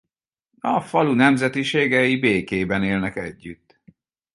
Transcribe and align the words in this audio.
A 0.61 0.81
falu 0.81 1.13
nemzetiségei 1.13 2.19
békében 2.19 2.83
élnek 2.83 3.15
együtt. 3.15 3.79